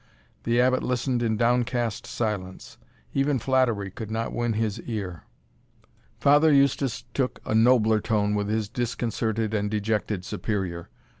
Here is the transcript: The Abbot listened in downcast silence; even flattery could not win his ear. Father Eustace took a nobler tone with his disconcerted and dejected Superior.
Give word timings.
The 0.45 0.59
Abbot 0.59 0.81
listened 0.81 1.21
in 1.21 1.37
downcast 1.37 2.07
silence; 2.07 2.79
even 3.13 3.37
flattery 3.37 3.91
could 3.91 4.09
not 4.09 4.33
win 4.33 4.53
his 4.53 4.79
ear. 4.81 5.25
Father 6.19 6.51
Eustace 6.51 7.03
took 7.13 7.39
a 7.45 7.53
nobler 7.53 8.01
tone 8.01 8.33
with 8.33 8.47
his 8.49 8.67
disconcerted 8.67 9.53
and 9.53 9.69
dejected 9.69 10.25
Superior. 10.25 10.89